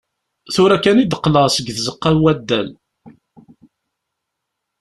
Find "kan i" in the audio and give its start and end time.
0.83-1.05